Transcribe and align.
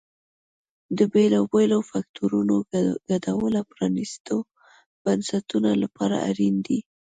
د 0.97 0.99
بېلابېلو 1.13 1.77
فکټورونو 1.91 2.55
ګډوله 3.09 3.61
پرانیستو 3.71 4.35
بنسټونو 5.03 5.71
لپاره 5.83 6.15
اړین 6.29 6.55
دي. 6.67 6.79